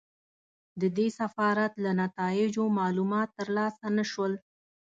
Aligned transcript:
د 0.81 0.83
دې 0.97 1.07
سفارت 1.19 1.73
له 1.83 1.91
نتایجو 2.03 2.63
معلومات 2.79 3.29
ترلاسه 3.39 3.87
نه 3.97 4.05
شول. 4.11 4.33